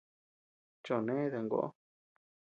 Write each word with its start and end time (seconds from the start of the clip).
Choʼo 0.83 0.97
né 1.05 1.17
dankoʼo. 1.31 1.67